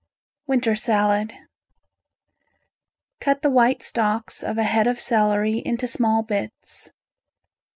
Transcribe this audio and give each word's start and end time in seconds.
Winter 0.47 0.73
Salad 0.75 1.31
Cut 3.19 3.43
the 3.43 3.51
white 3.51 3.83
stalks 3.83 4.41
of 4.41 4.57
a 4.57 4.63
head 4.63 4.87
of 4.87 4.99
celery 4.99 5.59
into 5.63 5.87
small 5.87 6.23
bits. 6.23 6.91